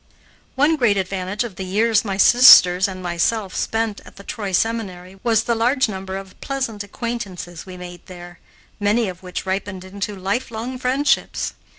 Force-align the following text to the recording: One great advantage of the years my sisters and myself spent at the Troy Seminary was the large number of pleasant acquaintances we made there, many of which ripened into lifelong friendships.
One 0.55 0.77
great 0.77 0.97
advantage 0.97 1.43
of 1.43 1.57
the 1.57 1.63
years 1.63 2.03
my 2.03 2.17
sisters 2.17 2.87
and 2.87 3.03
myself 3.03 3.53
spent 3.55 4.01
at 4.03 4.15
the 4.15 4.23
Troy 4.23 4.51
Seminary 4.51 5.19
was 5.21 5.43
the 5.43 5.53
large 5.53 5.87
number 5.87 6.17
of 6.17 6.41
pleasant 6.41 6.83
acquaintances 6.83 7.67
we 7.67 7.77
made 7.77 8.07
there, 8.07 8.39
many 8.79 9.07
of 9.09 9.21
which 9.21 9.45
ripened 9.45 9.83
into 9.83 10.15
lifelong 10.15 10.79
friendships. 10.79 11.53